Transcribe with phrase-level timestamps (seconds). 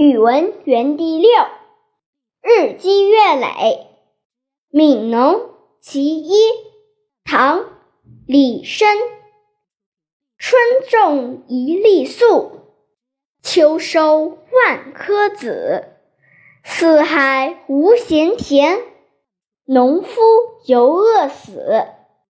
[0.00, 1.28] 语文园地六
[2.40, 3.88] 日积月累。
[4.70, 5.50] 悯农
[5.80, 6.36] 其一
[7.24, 7.64] 唐
[8.24, 8.86] 李绅。
[10.38, 12.60] 春种一粒粟
[13.42, 15.88] 秋收万颗子。
[16.62, 18.78] 四海无闲田
[19.64, 20.20] 农夫
[20.66, 21.88] 犹饿死。